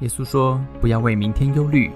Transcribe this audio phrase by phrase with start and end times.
[0.00, 1.90] 耶稣说：“不要为明天忧虑，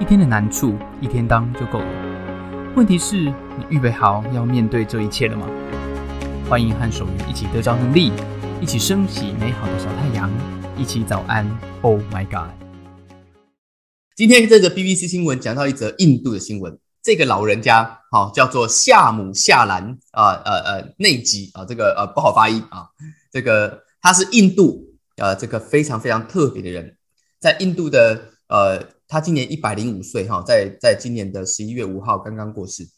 [0.00, 2.72] 一天的难处一天当就够了。
[2.76, 5.44] 问题是，你预备好要面对这一切了吗？”
[6.48, 8.12] 欢迎和守愚一起得着能力，
[8.60, 10.30] 一起升起美好的小太阳，
[10.76, 11.44] 一起早安。
[11.82, 12.48] Oh my God！
[14.14, 22.86] 今天这个 BBC 新闻讲到一则印度的新闻，这个老人家好叫做夏姆夏兰啊呃呃内吉啊，这个呃不好发音啊，
[23.32, 24.84] 这个他是印度
[25.16, 26.94] 呃这个非常非常特别的人。
[27.38, 32.88] 在印度的呃，他今年一百零五岁哈，在在今年的十一月五号刚刚过世。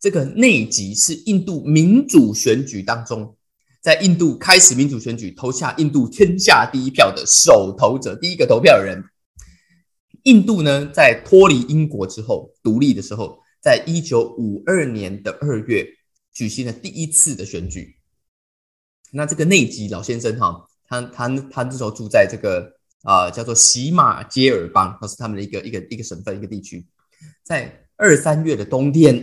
[0.00, 3.36] 这个内吉是印度民主选举当中，
[3.80, 9.04] 在印度开始民主选举投下印度天下第一票的首投者，第一个投票人。
[10.24, 15.86] 印度呢，在脱离英国之后独立的时候，在一九五二年的二月
[16.32, 17.96] 举行了第一次的选举。
[19.12, 22.72] 那这个内吉老先生哈，他他他那时候住在这个。
[23.04, 26.86] 啊，叫做喜马街尔邦，那是他们的一个一个一个省份一个地区，
[27.42, 29.22] 在二三月的冬天，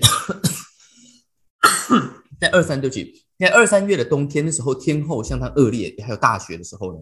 [2.40, 7.00] 在二三对不起，在二三月的冬天的时候，天候相当恶劣，还有大雪的时候呢，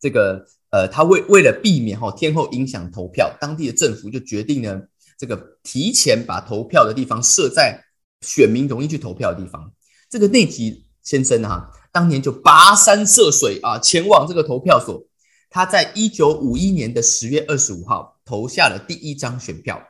[0.00, 4.82] 这个呃，他为为了避免哈天候影响投票，当地的政府就决定呢，
[5.16, 7.84] 这个提前把投票的地方设在
[8.22, 9.72] 选民容易去投票的地方。
[10.08, 15.06] 这个内吉先生啊，当年就跋山涉水啊，前往这个投票所。
[15.50, 19.82] 他在一九五一年的十月二十五号投下了第一张选票，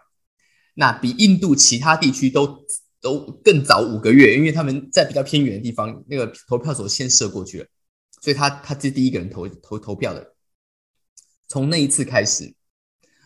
[0.75, 2.65] 那比印度其他地区都
[3.03, 7.67] 都更早五个月，因为他们在比较偏远的地方，那个投票所先设过去了，
[8.23, 10.35] 所以他他是第一个人投投投票的。
[11.47, 12.55] 从那一次开始，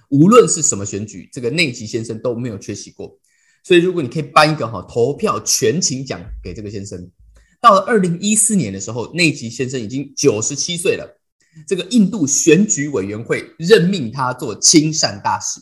[0.09, 3.17] 无论是什么选举，这个内吉先生都没有缺席过。
[3.62, 7.11] 所以如果你可以颁一个哈投票全勤奖给这个先生，
[7.61, 11.21] 到了二零一四年的时候，内吉先生已经九十七岁了。
[11.66, 15.60] 这个印度选举委员会任命他做亲善大使。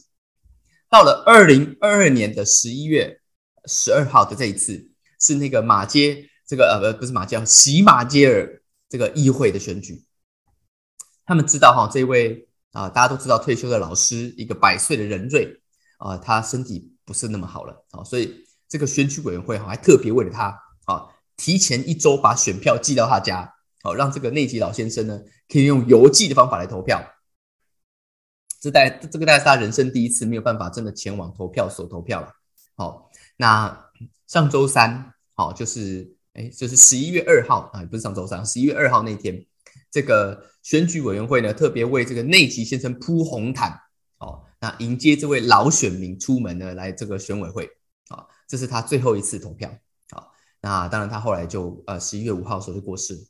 [0.89, 3.21] 到了二零二二年的十一月
[3.67, 10.05] 十二号的这一次，是那个马街这个呃不不是马街，喜马街尔这个议会的选举。
[11.25, 15.63] 他们知道哈，这位啊大家都知道退休的老师，一个百岁的任瑞
[15.99, 23.55] 啊，他身体不是那么好了啊，所以这个选举委员会哈还特别为了他啊，提前一周把选票寄到他家。
[23.83, 27.03] 好，让这个内吉老先生呢，可以用邮寄的方法来投票。
[28.61, 32.33] 这代这个大概是他人生第一次没有办法真的前往投票所投票了。
[32.77, 33.91] 好，那
[34.29, 39.45] 上周三，好，就是哎，就是十一月二号啊，不是上周三，十一月二号那天，
[39.91, 43.77] 这个选举委员会呢，特别为这个内吉先生铺红毯，
[44.19, 47.69] 好，那迎接这位老选民出门呢，来这个选委会，
[48.11, 49.69] 啊，这是他最后一次投票。
[50.13, 53.27] 好，那当然他后来就呃十一月五号时候就过世。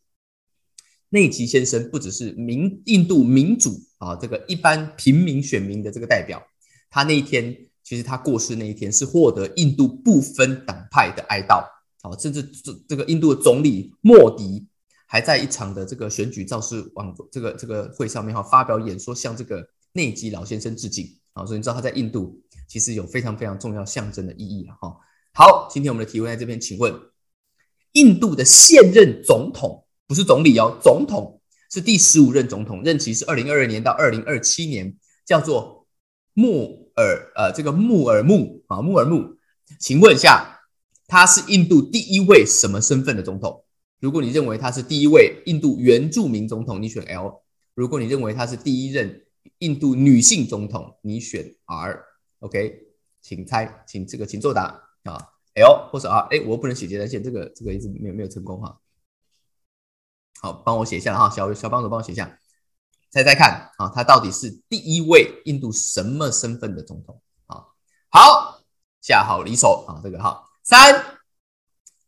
[1.13, 6.43] 内吉先生不只是民印度民主啊，这个一般平民选民的这个代表，
[6.89, 11.63] 他那一天其实他过世那一天是获得印度不分党派的哀悼，
[12.01, 14.67] 啊，甚至这这个印度的总理莫迪
[15.07, 19.63] 还在一场的这个选举造势网这个这个会上面哈发表演说，向这个
[19.93, 24.97] 内吉老先生致敬啊，所以你知道他在印度其实有非常非常重要象征的意义了哈。
[25.35, 26.95] 好，今天我们的提问在这边，请问
[27.93, 29.85] 印度的现任总统。
[30.13, 31.41] 不是总理哦，总统
[31.71, 35.87] 是第十五任总统，任期是二零二二年到二零二七年，叫做
[36.35, 39.39] 穆尔呃，这个穆尔穆啊，穆尔穆，
[39.81, 40.61] 请问一下，
[41.07, 43.65] 他是印度第一位什么身份的总统？
[44.01, 47.41] 如果你认为他是第一位印度原住民总统，你选 L；
[47.75, 49.23] 如果你认为他是第一任
[49.61, 52.05] 印度女性总统，你选 R。
[52.41, 52.81] OK，
[53.23, 55.17] 请猜，请这个请作答啊
[55.55, 56.29] ，L 或者 R。
[56.31, 58.79] 哎，我不能写接单线，这个这个一直没有没有成功哈。
[60.43, 62.37] 好，帮我写一下哈，小小帮手帮我写一下，
[63.13, 67.63] 猜猜看啊，他到底是第一位印度什么身份的总统啊？
[68.11, 68.61] 好，
[69.01, 70.97] 下好离手啊，这个哈，三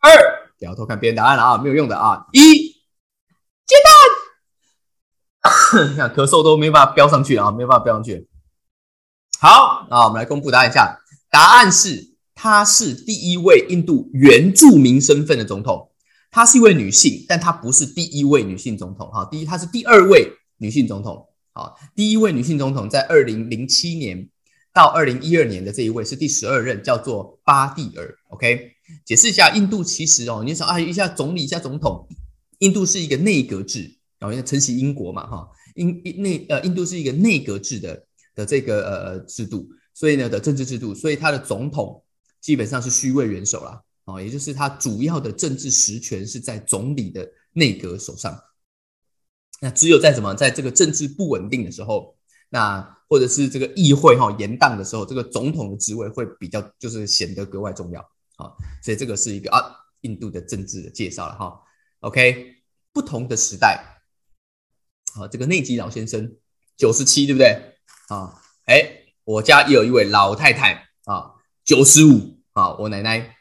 [0.00, 2.72] 二，不要偷看别人答案了啊，没有用的啊，一，
[3.64, 3.76] 接
[5.40, 8.28] 单，看 咳嗽都没办法飙上去啊，没办法飙上去。
[9.38, 10.98] 好，那我们来公布答案一下，
[11.30, 15.92] 答案是他是第一位印度原住民身份的总统。
[16.34, 19.08] 她是一位女性，但她不是第一位女性总统。
[19.12, 21.24] 哈，第一，她是第二位女性总统。
[21.52, 24.28] 好，第一位女性总统在二零零七年
[24.72, 28.12] 到二零一二年的这一位是第十二任，叫做巴蒂尔。
[28.30, 28.72] OK，
[29.04, 32.04] 解释一下，印度其实哦，你想啊，一下总理，一下总统，
[32.58, 42.02] 印度是一个内阁制，然后承袭英国嘛，哈，印内呃，印度是一个内阁制的的这个呃制度，所以呢的政治制度，所以他的总统
[42.40, 43.80] 基本上是虚位元首啦。
[44.04, 48.38] 哦，也就是他主要的政治实权是在总理的内阁手上。
[49.60, 52.14] 那只有在什么，在这个政治不稳定的时候，
[52.50, 58.00] 那或者是这个议会哈延宕的时候，这个总统的职位会比较就是显得格外重要
[58.36, 58.52] 啊。
[58.82, 61.58] 所以这个是一个啊印度的政治的介绍了哈。
[62.00, 62.56] OK，
[62.92, 64.02] 不同的时代，
[65.14, 66.36] 好，这个内吉老先生
[66.76, 67.78] 九十七对不对
[68.08, 68.38] 啊？
[68.66, 68.86] 哎，
[69.24, 73.33] 我家也有一位老太太啊，九十五啊，我奶奶。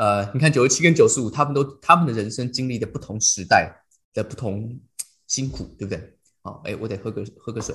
[0.00, 4.80] 呃，你看九十七跟九十五，他们都他们的人生经历的不同时代的不同
[5.26, 6.18] 辛苦，对不对？
[6.40, 7.74] 好，哎，我得喝个喝个水。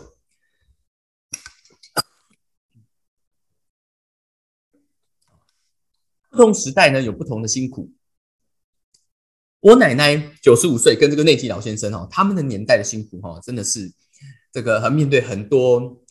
[6.32, 7.94] 不同时代呢有不同的辛苦。
[9.60, 13.94] 我奶奶九十五岁，跟这个内地老先生哦，他们的年代的辛苦哈，真的是
[14.52, 16.04] 这个面对很多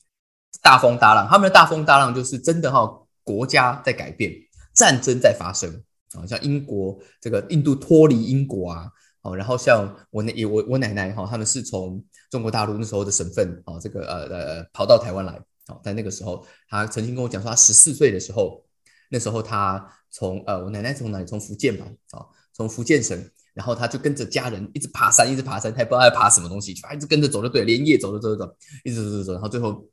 [0.62, 1.26] 大风大浪。
[1.28, 4.32] 他们的大风大浪就是真的哈，国家在改变，
[4.72, 5.82] 战争在发生。
[6.14, 8.90] 啊，像英国这个印度脱离英国啊，
[9.22, 15.32] 哦，然后像我那我我奶奶哈，他们是从中国大陆那时候的省份哦，这个呃呃跑到台湾来，
[15.69, 18.64] 哦，在那个时候，他曾经跟我讲说，他十四岁的时候，
[19.11, 23.19] 那时候他从呃我奶奶从哪里从福建吧，啊，从福建省，
[23.55, 29.84] 然后他就跟着家人一直爬山，一直爬山，他也不知道在爬什么东西，就一直跟着走就对，连夜走着走着走，一直走走走，然后最后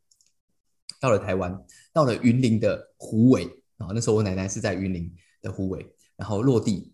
[1.00, 1.58] 到了台湾，
[1.94, 3.46] 到了云林的湖尾
[3.78, 5.86] 啊，那时候我奶奶是在云林的湖尾。
[6.22, 6.94] 然后落地，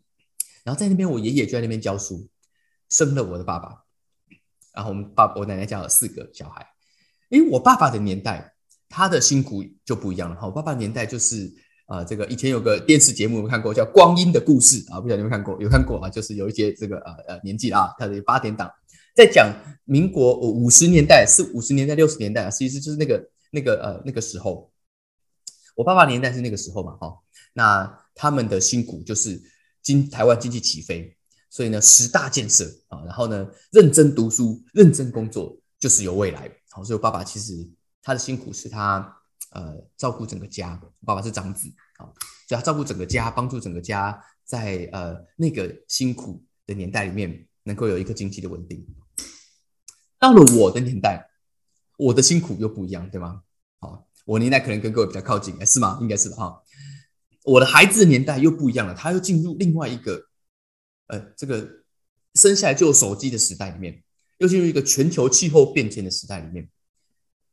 [0.64, 2.30] 然后在那边，我爷爷就在那边教书，
[2.88, 3.84] 生了我的爸爸。
[4.74, 6.66] 然后我们爸我奶奶家有四个小孩。
[7.28, 8.54] 因为我爸爸的年代，
[8.88, 10.36] 他的辛苦就不一样了。
[10.38, 11.54] 哈，我爸爸年代就是
[11.88, 15.62] 啊，这个以前有个电视节目，有看过叫《光阴的故事》啊，不晓得有没有看过？
[15.62, 18.72] 有看过啊，就是有一些这个呃呃年纪啊，他的八点档
[19.14, 19.54] 在讲
[19.84, 24.72] 民国五十年代，是五十年代六十年代啊，其实就是那个那个呃那个时候。
[25.76, 27.20] 我爸爸年代是那个时候嘛，哈，
[27.52, 28.07] 那。
[28.18, 29.42] 他们的辛苦就是
[29.82, 31.16] 经台湾经济起飞，
[31.50, 36.52] 所以呢十大建设啊，然后呢认真读书、认真工作就是有未来。
[36.72, 37.54] 好，所以我爸爸其实
[38.02, 39.16] 他的辛苦是他
[39.52, 42.10] 呃照顾整个家，爸爸是长子啊，
[42.48, 48.86] 所以他照顾整个家，帮助整个家在呃那个辛苦的年代里面能够有一个经济的稳定。
[50.20, 51.30] 到了我的年代，
[51.98, 53.44] 我的辛苦又不一样，对吗？
[53.80, 56.00] 好，我年代可能跟各位比较靠近，是吗？
[56.02, 56.60] 应该是的哈。
[57.48, 60.28] 我的孩子的年代又不一样了，他又进入另外一个，
[61.08, 61.66] 呃，这个
[62.34, 64.04] 生下来就有手机的时代里面，
[64.40, 66.68] 又进入一个全球气候变迁的时代里面。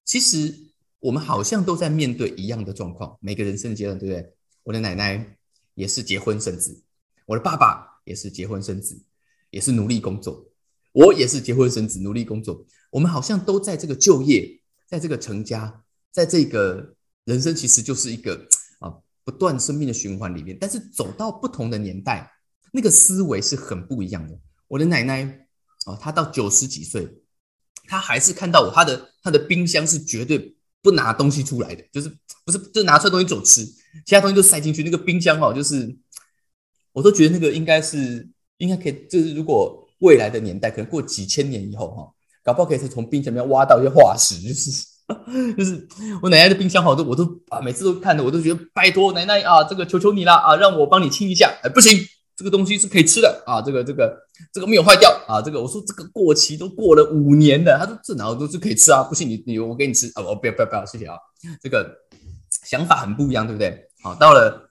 [0.05, 0.53] 其实
[0.99, 4.35] 我们好像都在面对一样的状况，每个人生阶段，对不对？
[4.65, 5.37] 我的奶奶
[5.75, 6.83] 也是结婚生子，
[7.27, 9.01] 我的爸爸也是结婚生子，
[9.51, 10.45] 也是努力工作，
[10.91, 12.67] 我也是结婚生子，努力工作。
[12.91, 16.97] 我们好像都在这个就业，在这个成家，在这个
[17.27, 18.49] 人生，其实就是一个。
[19.25, 22.31] 不断生命的循环里面，但是走到不同的年代，
[22.73, 24.39] 那个思维是很不一样的。
[24.69, 25.47] 我的奶奶
[25.87, 27.09] 啊，她到九十几岁，
[27.87, 33.65] 她还是看到我，她的她的冰箱是绝对不拿东西出来的，就是不是就拿出来东西走吃，
[34.05, 34.83] 其他东西都塞进去。
[34.83, 35.97] 那个冰箱哈，就是
[36.93, 38.29] 我都觉得那个应该是
[38.59, 42.13] 应该可以，就是如果未来的年代，可能过几千年以后哈，
[42.43, 44.94] 搞不好可以是从冰箱里面挖到一些化石，就是。
[45.57, 45.87] 就是
[46.23, 51.53] 我奶奶的冰箱好多，我都啊每次都看的，我都觉得拜托奶奶啊，这个求求你了啊，让我帮你清一下。
[51.63, 51.99] 哎，不行，
[52.35, 54.17] 这个东西是可以吃的啊，这个这个
[54.51, 61.19] 这个没有坏掉啊，这个我说这个过期都过了五年了，他说这哪都是可以吃啊，不信你你我给你吃啊，我不要不要不要，谢谢啊，
[61.61, 61.95] 这个
[62.65, 63.87] 想法很不一样，对不对？
[64.03, 64.71] 好，到了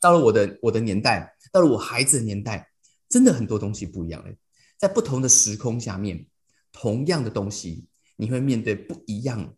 [0.00, 2.68] 到了我的我的年代，到了我孩子的年代，
[3.08, 4.34] 真的很多东西不一样了，
[4.76, 6.26] 在不同的时空下面，
[6.72, 7.86] 同样的东西。
[8.16, 9.56] 你会面对不一样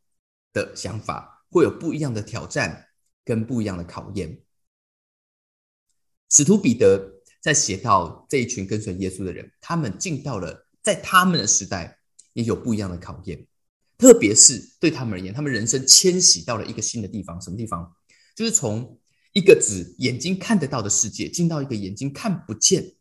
[0.53, 2.89] 的想法，会有不一样的挑战
[3.25, 4.41] 跟不一样的考验。
[6.29, 11.99] 使徒彼得在写到这一群跟随耶稣的人，他们进到了在他们的时代
[12.35, 13.47] 也有不一样的考验，
[13.97, 17.95] 特别是对他们而言，他们人生迁徙到了一个新的地方，什么地方？
[18.35, 18.99] 就是从
[19.33, 22.95] 一个只眼睛看得到的世界，进到一个眼睛看不见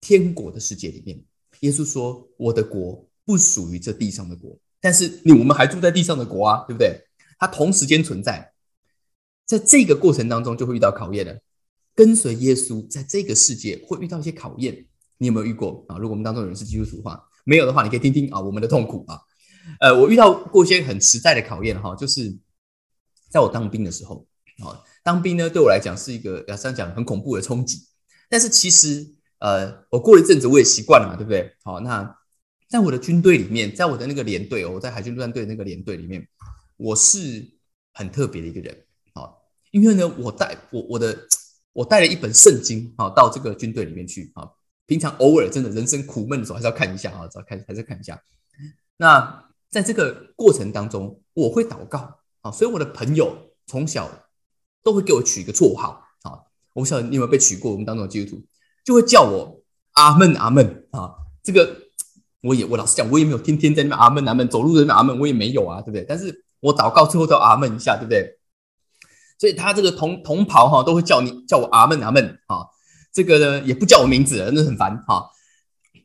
[0.00, 1.22] 天国的世界里面。
[1.60, 7.00] 耶稣说：“我的国不属于这地上的国。”但是你我们还住在地上的国啊，对不对？
[7.38, 8.52] 它同时间存在，
[9.46, 11.38] 在这个过程当中就会遇到考验了。
[11.94, 14.86] 跟随耶稣，在这个世界会遇到一些考验，
[15.18, 15.96] 你有没有遇过啊？
[15.96, 19.20] 如果我们当中有人是基督徒的话，没有的话，你可以听听啊，我们的痛苦啊。
[19.80, 22.38] 呃，我遇到过一些很实在的考验哈，就是
[23.30, 24.26] 在我当兵的时候
[24.64, 27.86] 啊，当兵呢对我来讲是一个要这样讲很恐怖的冲击，
[28.28, 31.54] 但是其实呃，我过了一阵子我也习惯了嘛，对不对？
[31.64, 32.19] 好，那。
[32.70, 36.24] 在我的军队里面，在我的那个连队哦，我在海军陆战队那个连队里面，
[36.76, 37.44] 我是
[37.92, 39.28] 很特别的一个人啊，
[39.72, 41.18] 因为呢，我带我我的
[41.72, 44.48] 我带了一本圣经啊到这个军队里面去啊，
[44.86, 48.22] 平常偶尔真的人生苦闷的时候，还是要看一下啊，要看还是看一下。
[48.98, 54.28] 那在这个过程当中，我会祷告啊，所以我的朋友从小
[54.84, 56.38] 都会给我取一个绰号啊。
[56.74, 58.46] 我不晓得你有没有被取过，我们当中的基督徒
[58.84, 59.60] 就会叫我
[59.94, 61.16] 阿门阿门啊。
[61.42, 61.89] 这个
[62.42, 66.04] 我也我老实讲，我也没有天天在那边阿门阿门，走路在那边阿门，我也没有啊，对不对？
[66.08, 68.38] 但是我祷告最后都阿门一下，对不对？
[69.38, 72.66] 所以他这个同同袍哈，都会叫你叫我阿门阿门啊。
[73.12, 75.28] 这个呢也不叫我名字，真的很烦哈。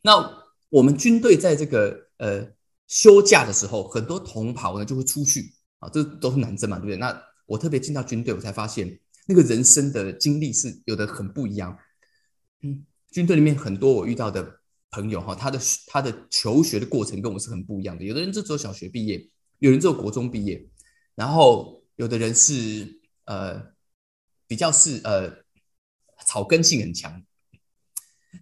[0.02, 2.46] 那我们军队在这个呃
[2.86, 6.96] 休假的时候，很多同袍呢就会出去啊，这都是男生嘛，对不对？
[6.96, 7.16] 那
[7.46, 11.78] 我特别进到军队，我才发现那个人生的经历是有的很不一样。
[12.62, 14.55] 嗯，军队里面很多我遇到的
[14.90, 18.04] 朋友哈，他的他的求学的过程跟我是很不一样的。
[18.04, 19.28] 有的人就只有小学毕业，
[19.58, 20.68] 有人只有国中毕业，
[21.14, 23.62] 然后有的人是呃
[24.46, 25.44] 比较是呃。
[26.24, 27.22] 草根性很强，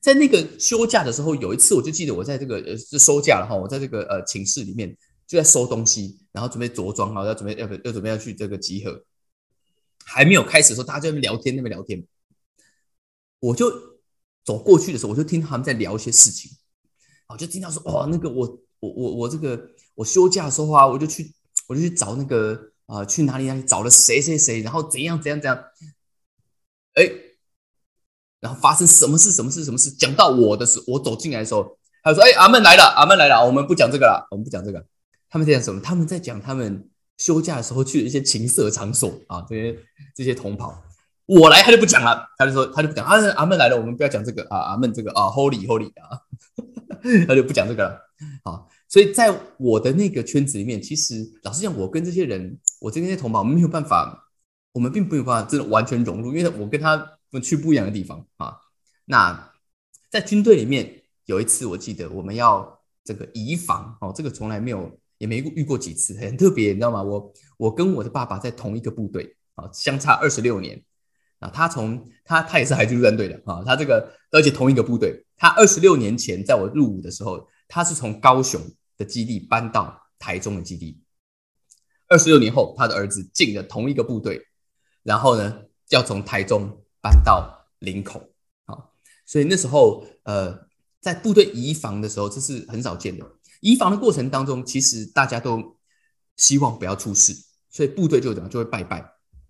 [0.01, 4.97] 在那个休假的时候，有一次我就记得我在这个呃是收假了哈，我在这个呃寝室里面
[5.27, 9.05] 就在收东西，然后准备着装啊，要准备要要准备要去这个集合，
[10.05, 12.07] 还没有开始的时候，大家在那边聊天，那边聊天，
[13.41, 13.94] 我就
[14.45, 16.51] 走过去的时候，我就听他们在聊一些事情，
[17.29, 21.33] 我就听到说哦，那个我我我我这个我休假的时候啊，我就去
[21.67, 25.65] 我就去找那个啊去哪里哪里找了谁谁谁，然后怎样怎样怎样，
[26.95, 27.11] 哎。
[28.41, 29.33] 然后发生什么事？
[29.33, 29.65] 什么事？
[29.65, 29.91] 什么事？
[29.93, 34.85] 讲到我的时候，我走进来的时候，他说：“哎，阿门来了，阿门来了，我们不讲这个了，我们不讲这个。”
[35.31, 35.81] 他们在讲什么？
[35.81, 39.79] 他们在讲他们休假的时候去的一些情色场所啊，这些
[40.15, 40.79] 这些同袍。
[41.27, 43.05] 我来他就不讲了，他就说他就不讲。
[43.07, 46.21] 啊，阿门来了，我们不要讲这个啊，阿门这个啊，Holy Holy 啊，
[47.27, 48.01] 他就不讲这个了
[48.45, 48.63] 啊。
[48.89, 54.29] 所以在我的那个圈子里面，其实老实讲，我跟这些人，我这些同胞，我们没有办法，
[54.73, 57.11] 我们并没有办法真的完全融入，因为我跟他。
[57.35, 58.57] 们去不一样的地方啊。
[59.07, 59.51] 那
[60.09, 64.89] 在军队里面有一次，我记得我们要这个移防哦，这个从来没有
[65.19, 67.03] 也没遇过几次，很特别，你知道吗？
[67.03, 70.81] 我我跟我的爸爸在同一个部队啊，相差二十六年
[71.45, 71.51] 啊。
[71.53, 75.25] 他从他他也是海军陆战队的啊，他这个而且同一个部队。
[75.37, 78.61] 他二十六年前在我入伍的时候，他是从高雄
[78.97, 81.01] 的基地搬到台中的基地。
[82.09, 84.41] 二十六年后，他的儿子进了同一个部队，
[85.03, 86.81] 然后呢，要从台中。
[87.05, 88.19] 搬到林口，
[88.65, 88.89] 啊，
[89.27, 90.59] 所以那时候，呃，
[91.03, 93.31] 在部队移防的时候，这是很少见的。
[93.61, 95.77] 移防的过程当中，其实大家都
[96.39, 97.35] 希望不要出事，
[97.69, 99.07] 所以部队就怎么就会拜拜。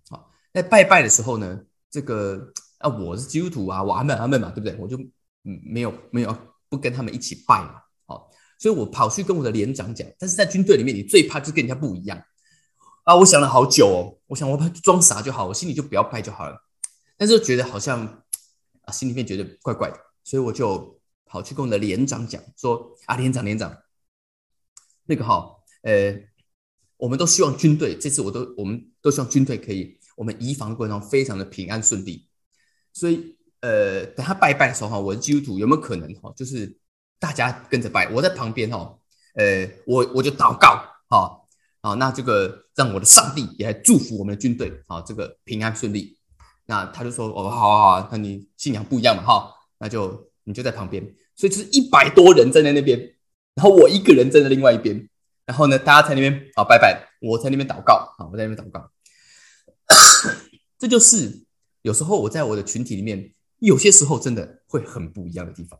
[0.09, 1.61] 好，在拜拜的时候呢，
[1.95, 4.75] 这个啊，我是基督徒啊，我阿门阿门嘛，对不对？
[4.77, 4.97] 我就
[5.45, 6.37] 嗯没有没有
[6.67, 10.05] 不跟他们一起拜嘛，好，所以我跑去跟我的连长讲。
[10.19, 12.21] 但是在军队里面，你最怕就跟人家不一样
[13.05, 13.15] 啊。
[13.15, 16.61] 我想了好久哦，我想我装傻就好，我心里就不要拜就好了。
[17.15, 18.05] 但是觉得好像
[18.81, 23.73] 啊，心里面觉得怪怪的，所以我就跑去跟我的连长讲说：“啊，连长，连长，
[25.05, 25.49] 那个哈，
[25.83, 26.13] 呃，
[26.97, 32.27] 我们都希望军队这次我都我们都希望军队可以，我们移防过程中非常的平安顺利。
[32.93, 36.77] 所以，呃，等他拜拜的时候哈，我的基督徒有没有可能哈，就是
[37.19, 38.97] 大家跟着拜，我在旁边哈，
[39.35, 41.41] 呃，我我就祷告哈，
[41.81, 46.17] 好，那这个让我的上帝也来祝福我们的军队啊，这个平安顺利。”
[46.67, 51.03] 那他就说：“哦，好好好，那你信仰不一样嘛，哈，那就你就在旁边，
[51.35, 52.97] 所以就是一百多人站在那边，
[53.53, 55.07] 然后我一个人站在另外一边，
[55.45, 58.89] 然后呢，大家在那边啊拜拜，我在那边祷告啊，我在那边祷告。
[60.79, 61.45] 这就是
[61.81, 65.79] 有时候我在我的群体里面，有些时候真的会很不一样的地方。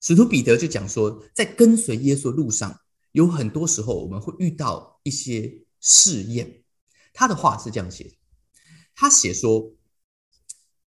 [0.00, 2.80] 使徒彼得就讲说，在跟随耶稣路上，
[3.12, 6.62] 有很多时候我们会遇到一些试验。
[7.12, 8.16] 他的话是这样写。”
[8.94, 9.72] 他写说：“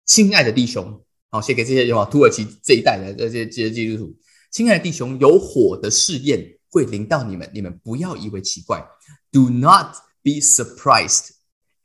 [0.07, 4.17] 亲爱的弟兄，好写给这些有土耳其这一代的这些这些基督徒，
[4.51, 8.85] 亲爱的弟兄，有火的试验会临到你们，你们不要以为奇怪。
[9.31, 11.31] Do not be surprised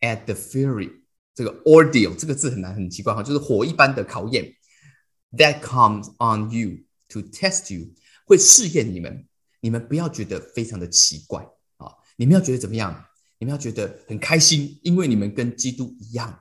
[0.02, 0.92] at the fury。
[1.34, 4.56] 这个 ordeal 这个字很难很奇怪哈，就是火一般的考验。
[5.32, 7.94] That comes on you to test you，
[8.26, 9.28] 会试验你们，
[9.62, 11.44] 你们不要觉得非常的奇怪
[11.78, 13.06] 啊，你们要觉得怎么样？”
[13.38, 16.40] 你们要觉得很开心，因为你们跟基督一样，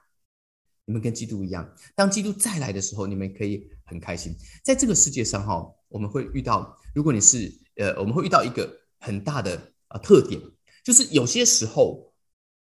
[0.84, 1.74] 你们跟基督一样。
[1.96, 4.32] 当基督再来的时候，你们可以很开心。
[4.62, 10.40] 在这个世界上，哈，我们会遇到，如果你是呃，我们会遇到一个很大的啊特点，
[10.85, 12.12] 就是有些时候，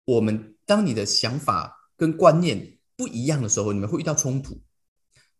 [0.03, 4.59] 我们当你的想法跟观念不一样的时候，你们会遇到冲突。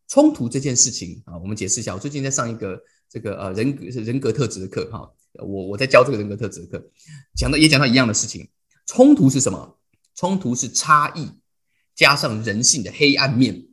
[0.07, 1.93] 冲突这件事情啊，我们解释一下。
[1.93, 6.91] 我最近在上一个这个呃人格人格特质的课，哈，我我在教这个人格特质的课，
[7.35, 8.47] 讲到也讲到一样的事情。
[8.85, 9.77] 冲突是什么？
[10.15, 11.29] 冲突是差异
[11.93, 13.67] 加上人性的黑暗面。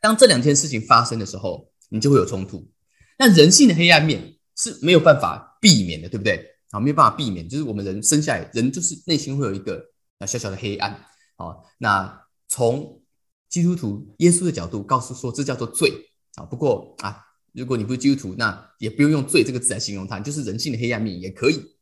[0.00, 2.70] 当这两件事情发生的时候，你就会有冲突。
[3.18, 6.53] 那人性的黑暗面是没有办法避免的，对不对？
[6.74, 9.80] 啊，没有办法避免，就是我们人生下来，人就是内心会有一个
[10.18, 10.90] 啊小小的黑暗
[11.36, 11.54] 啊。
[11.78, 13.00] 那从
[13.48, 15.92] 基督徒耶稣的角度告诉说，这叫做罪
[16.34, 16.44] 啊。
[16.44, 21.76] 不过啊，如果你不是基督徒，那也不用用罪这个字来形容它，就是人性的黑暗面也可以。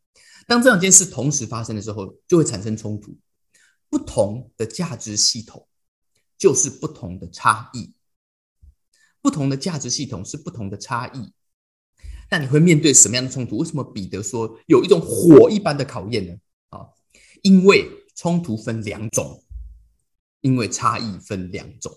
[0.47, 3.17] 当这两件事同时发生的时候，就会产生冲突。
[3.89, 5.67] 不同的价值系统
[6.37, 7.95] 就是不同的差异，
[9.23, 11.33] 不同的价值系统是不同的差异。
[12.33, 13.59] 那你会面对什么样的冲突？
[13.59, 16.35] 为什么彼得说有一种火一般的考验呢？
[16.71, 16.89] 啊，
[17.43, 17.87] 因为
[18.17, 19.45] 冲突分两种，
[20.41, 21.93] 因为差异分两种，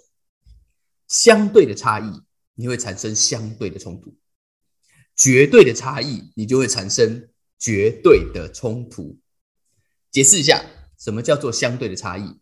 [1.07, 2.21] 相对的差异
[2.55, 4.13] 你会产生相对的冲突，
[5.15, 9.17] 绝对的差异你就会产生绝对的冲突。
[10.11, 10.65] 解释一下，
[10.99, 12.37] 什么叫做相对的差异？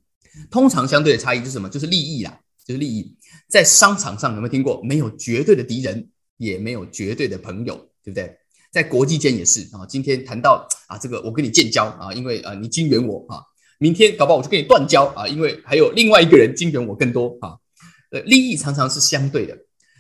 [0.49, 1.69] 通常相对的差异是什么？
[1.69, 3.15] 就是利益啦，就是利益。
[3.47, 4.81] 在商场上有没有听过？
[4.81, 6.09] 没有绝对的敌人。
[6.37, 8.35] 也没有绝对的朋友，对不对？
[8.71, 9.85] 在国际间也是啊。
[9.87, 13.41] 今天谈到啊，这个我跟你建交啊，因为啊你金援我啊。
[13.79, 17.57] 明天搞不好我就跟你断交啊，因为还有另外一个人金援我更多啊。
[18.11, 19.57] 呃，利益常常是相对的，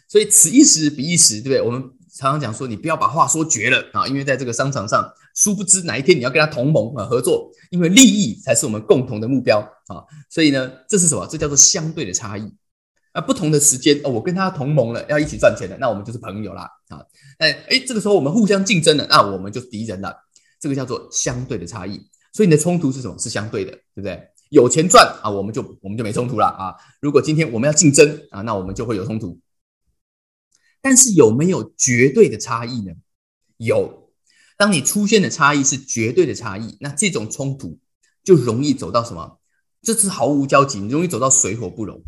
[0.07, 1.61] 所以此一时彼一时，对不对？
[1.61, 1.81] 我们
[2.15, 10.05] 常常讲说，你不要把话说绝了啊，因为在这个商场上，殊不知哪一天你要跟他同盟啊合作，因为利益才是我们共同的目标啊。
[10.29, 11.27] 所以呢，这是什么？
[11.27, 12.43] 这叫做相对的差异。
[13.13, 16.99] 啊，不同的时间哦，我跟他同盟了，要一起赚钱的，那我们就是朋友啦啊。
[17.37, 20.13] 哎哎，这个时候我们互相竞争了，那我们就是敌人了。
[20.59, 22.09] 这个叫做相对的差异。
[22.33, 23.17] 所以你的冲突是什么？
[23.19, 24.29] 是相对的，对不对？
[24.49, 26.75] 有钱赚啊，我们就我们就没冲突了啊。
[26.99, 29.39] 如果今天我们要竞争啊，那我们就会有冲突。
[30.81, 32.93] 但是有没有绝对的差异呢？
[33.57, 34.11] 有。
[34.57, 37.79] 当你出现的差异是绝对的差异，那这种冲突
[38.23, 39.39] 就容易走到什么？
[39.81, 42.03] 这是毫无交集，你容易走到水火不容。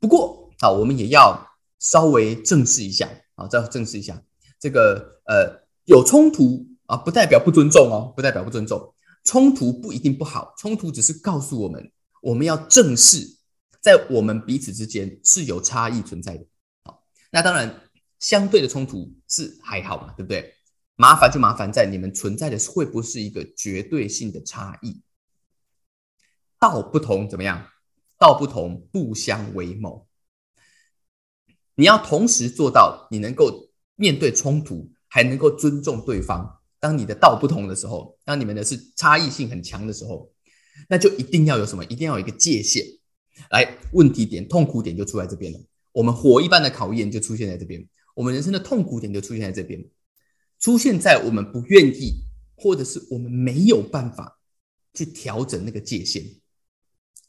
[0.00, 1.46] 不过啊，我们也要
[1.78, 4.20] 稍微正视一下啊，再正视一下
[4.58, 8.92] 这个呃，有冲突啊，不代表不尊重哦，不代表不尊重。
[9.22, 13.36] 冲突不一定不好，冲突只是告诉我们，我们要正视
[13.80, 16.46] 在我们彼此之间是有差异存在的。
[16.84, 17.82] 好，那当然
[18.18, 20.54] 相对的冲突是还好嘛，对不对？
[20.96, 25.02] 麻烦就麻烦在你们存在的会不是一个绝对性的差异，
[26.58, 27.66] 道不同怎么样？
[28.20, 30.06] 道不同，不相为谋。
[31.74, 36.60] 你要同时做到，你能够面对冲突，还能够尊重对方。
[36.78, 40.30] 当你的道不同的时候，当你们的是差异性很强的时候，
[40.86, 41.82] 那就一定要有什么？
[41.86, 42.84] 一定要有一个界限。
[43.50, 45.58] 来，问题点、痛苦点就出在这边了。
[45.92, 49.82] 我们火一般的考验就出现在这边，我们人生的痛苦点就出现在这边，
[50.58, 52.22] 出现在我们不愿意，
[52.54, 54.38] 或者是我们没有办法
[54.92, 56.22] 去调整那个界限。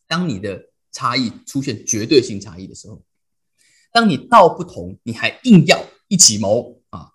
[0.05, 3.03] 当你的差异出现绝对性差异的时候，
[3.93, 7.11] 当你道不同，你还硬要一起谋啊，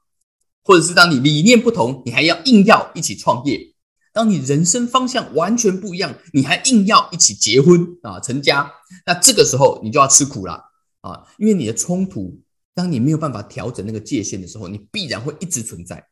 [0.62, 3.74] 或者是当你理念不同，你还要硬要一起创业；
[4.12, 8.72] 当你人生方向完全不一样，你还硬要一起结婚啊成家，
[9.04, 10.64] 那这个时候你就要吃苦了
[11.02, 12.40] 啊，因为你的冲突，
[12.74, 16.06] 当你没有办法调整那个界限的时候，你必然会一直存在，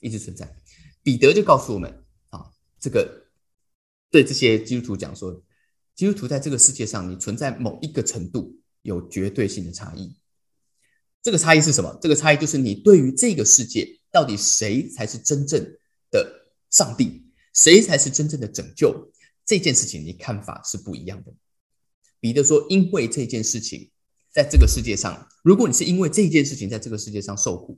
[0.00, 0.56] 一直存在。
[1.02, 3.28] 彼得就告诉我们啊，这个
[4.10, 5.42] 对这些基督徒讲说。
[5.98, 10.16] 基督徒在这个世界上，你存在某一个程度有绝对性的差异。
[11.20, 11.98] 这个差异是什么？
[12.00, 15.60] 这个差异就是你对于这个世界到底谁才是真正
[16.12, 19.10] 的上帝，谁才是真正的拯救
[19.44, 21.34] 这件事情，你看法是不一样的。
[22.20, 23.90] 彼得说：“因为这件事情
[24.30, 27.76] 在这个世界上，如果你是因为这件事情在这个世界上受苦，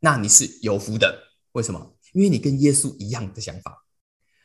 [0.00, 1.22] 那你是有福的。
[1.52, 1.96] 为什么？
[2.14, 3.84] 因为你跟耶稣一样的想法。”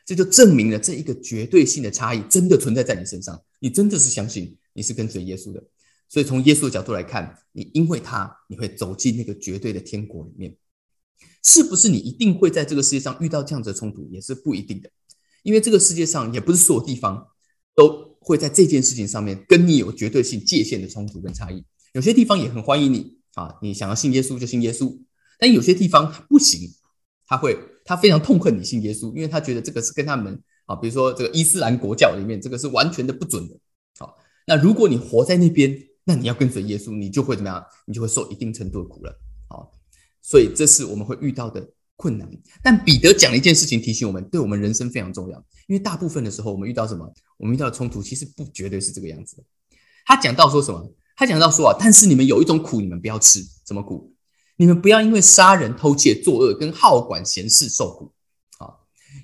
[0.06, 5.64] 这就证明了这一个绝对性的差异真的存在在你身上，你真的是相信你是跟随耶稣的，
[6.10, 10.54] 所以从耶稣的角度来看，你因为他你会走进那个绝对的天国里面，
[11.42, 14.90] 是不是你一定会在这个世界上遇到这样子的冲突，也是不一定的，
[15.42, 17.26] 因为这个世界上也不是所有地方
[17.74, 21.64] 都会在这件事情上面跟你有绝对性界限的冲突跟差异，
[21.94, 24.98] 有些地方也很欢迎你啊，你想要信耶稣就信耶稣，
[25.38, 26.74] 但有些地方不行，
[27.26, 27.56] 他会。
[27.84, 33.54] 他非常痛恨你信耶稣，因为他觉得这个是跟他们啊，比如说这个伊斯兰国教里面，这个是完全的不准的。
[33.98, 34.16] 好，
[34.46, 37.64] 那如果你活在那边，那你要跟随耶稣，你就会怎么样？
[37.86, 39.20] 你就会受一定程度的苦了。
[39.48, 39.70] 好，
[40.22, 41.66] 所以这是我们会遇到的
[41.96, 42.28] 困难。
[42.62, 45.38] 但彼得讲了一件事情，提醒我们，对我们人生非常重要。
[45.66, 47.12] 因为大部分的时候，我们遇到什么？
[47.36, 49.42] 我们遇到的冲突其实不绝对是这个样子的。
[50.06, 50.90] 他讲到说什么？
[51.16, 54.13] 他讲到说啊，但是你们有一种苦，你们不要吃，什么苦？
[54.56, 58.12] 你们不要因为杀人、偷窃、作恶跟好管闲事受苦
[58.58, 58.70] 啊！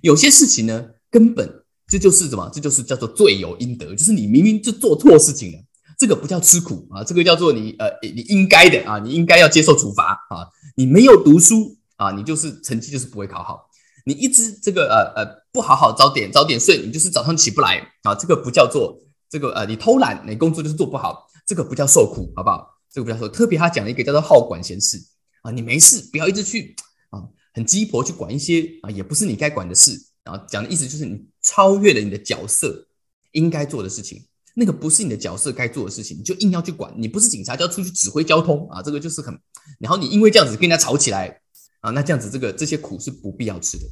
[0.02, 2.50] 有些事情呢，根本这就是什么？
[2.52, 5.58] 这就是叫做罪有应得，就是你明明就做错事情了，
[5.98, 10.48] 这个不叫吃苦啊，这个叫做你呃你应该的啊，你应该要接受处罚啊。
[10.76, 13.68] 你没有读书啊，你就是成绩就是不会考好。
[14.06, 18.14] 你一直这个呃呃不好好早点早点睡，你就是早上起不来啊。
[18.14, 22.66] 这个不叫做这个呃你偷懒，你工作就是做不好，这个不叫受苦，好不好？
[22.92, 23.28] 这个不叫受。
[23.28, 24.96] 特别他讲了一个叫做好管闲事
[25.42, 26.74] 啊，你没事不要一直去
[27.10, 27.22] 啊
[27.54, 29.92] 很鸡婆去管一些啊也不是你该管的事
[30.24, 30.38] 啊。
[30.48, 32.88] 讲的意思就是你超越了你的角色
[33.32, 34.24] 应该做的事情。
[34.52, 36.92] 那个不是你的角色该做的事情，你就硬要去管。
[36.98, 38.82] 你不是警察，就要出去指挥交通啊！
[38.82, 39.32] 这个就是很，
[39.78, 41.40] 然后你因为这样子跟人家吵起来
[41.80, 43.84] 啊，那这样子这个这些苦是不必要吃的。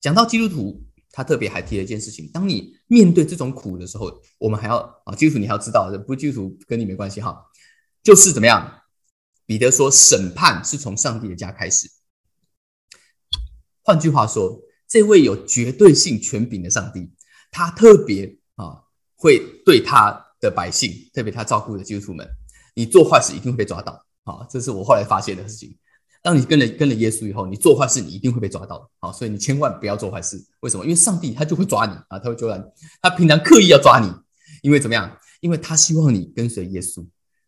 [0.00, 7.36] 讲到基督徒，他特别还提了一件事情：当你面对这种苦的时候，我们还要啊，基督徒你还要知道，不基督徒跟你没关系哈，
[8.02, 8.77] 就是怎么样？
[9.48, 11.90] 彼得说，审判是从上帝的家开始。
[13.82, 17.10] 换句话说，这位有绝对性权柄的上帝，
[17.50, 18.84] 他特别啊。
[19.20, 22.24] 会对他的百姓，特别他照顾的基督徒们，
[22.76, 24.00] 你做坏事一定会被抓到。
[24.22, 25.76] 好，这是我后来发现的事情。
[26.22, 28.88] 当你跟了跟了耶稣以后，你做坏事你一定会被抓到。
[29.00, 30.40] 好，所以你千万不要做坏事。
[30.60, 30.84] 为什么？
[30.84, 32.62] 因为上帝他就会抓你啊，他会抓你。
[33.02, 34.08] 他平常刻意要抓你，
[34.62, 35.18] 因为怎么样？
[35.40, 37.04] 因为他希望你跟随耶稣，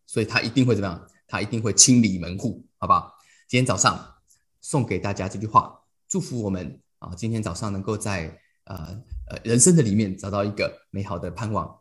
[0.08, 1.08] 所以他一定会怎么样？
[1.30, 3.14] 他一定会清理门户，好不好？
[3.48, 4.14] 今天早上
[4.60, 7.14] 送给大家这句话，祝福我们啊！
[7.16, 9.00] 今天早上能够在呃。
[9.30, 11.78] 呃，人生的里面找到一个美好的盼望。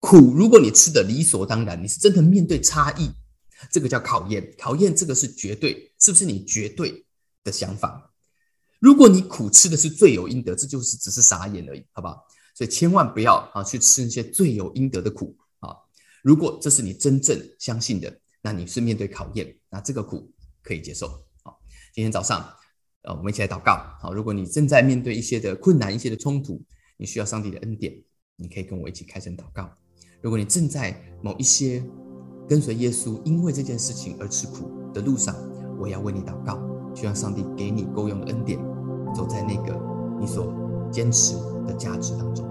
[0.00, 3.10] 苦，如果你吃的理所当然，你是真的面对差异，
[3.70, 4.54] 这个叫考验。
[4.56, 7.04] 考验这个是绝对，是不是你绝对
[7.44, 8.10] 的想法？
[8.78, 12.24] 如果你苦吃的是罪有应得，这就是只是傻眼而已，好不好？
[12.54, 15.76] 所以千万不要啊去吃那些罪有应得的苦啊。
[16.22, 20.30] 如果这是你真正相信的，那你是面对考验，那这个苦
[20.62, 21.08] 可以接受。
[21.42, 21.58] 好，
[21.92, 22.48] 今天早上
[23.02, 23.80] 呃，我们一起来祷告。
[24.00, 26.62] 好，如果你正在面对一些的困难、一些的冲突，
[26.96, 27.92] 你需要上帝的恩典，
[28.36, 29.68] 你可以跟我一起开声祷告。
[30.20, 31.82] 如果你正在某一些
[32.48, 35.34] 跟随耶稣，因为这件事情而吃苦的路上，
[35.78, 36.60] 我要为你祷告，
[36.94, 38.58] 希望上帝给你够用的恩典，
[39.14, 39.80] 走在那个
[40.20, 40.52] 你所
[40.90, 41.34] 坚持
[41.66, 42.46] 的价值当中。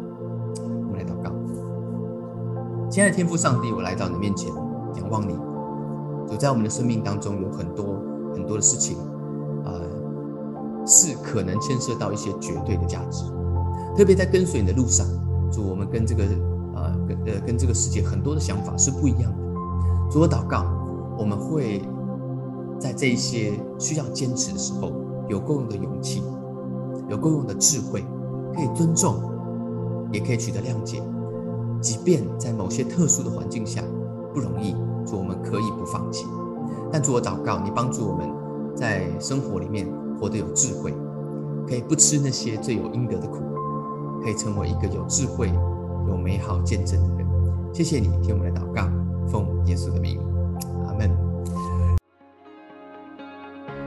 [0.57, 4.49] 我们来祷告，亲爱的天父上帝，我来到你面前，
[4.95, 5.35] 仰望你。
[6.29, 8.01] 就在我们的生命当中，有很多
[8.33, 8.97] 很多的事情，
[9.65, 9.81] 呃，
[10.85, 13.23] 是可能牵涉到一些绝对的价值。
[13.95, 15.07] 特别在跟随你的路上，
[15.51, 16.23] 主，我们跟这个
[16.75, 19.37] 呃跟呃跟这个世界很多的想法是不一样的。
[20.11, 20.65] 主，我祷告，
[21.17, 21.81] 我们会
[22.77, 24.91] 在这一些需要坚持的时候，
[25.27, 26.21] 有够用的勇气，
[27.09, 28.05] 有够用的智慧，
[28.53, 29.15] 可以尊重，
[30.11, 31.01] 也可以取得谅解。
[31.81, 33.83] 即便在某些特殊的环境下
[34.33, 34.75] 不容易，
[35.07, 36.27] 主，我们可以不放弃。
[36.91, 38.29] 但主，我祷告，你帮助我们
[38.75, 39.87] 在生活里面
[40.19, 40.93] 活得有智慧，
[41.67, 43.43] 可以不吃那些罪有应得的苦。
[44.23, 45.47] 可以成为一个有智慧、
[46.09, 47.27] 有美好见证的人。
[47.73, 48.81] 谢谢你听我们的祷告，
[49.27, 50.19] 奉耶稣的名，
[50.85, 51.09] 阿门。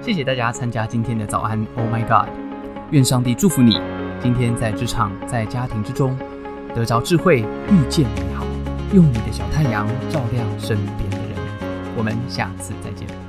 [0.01, 2.29] 谢谢大家参加今天的早安，Oh my God！
[2.91, 3.79] 愿上帝祝福你，
[4.23, 6.17] 今天在职场、在家庭之中
[6.75, 8.47] 得着智慧，遇见美好，
[8.95, 11.10] 用你的小太阳照亮身边。
[12.01, 13.20] 我们下次再见。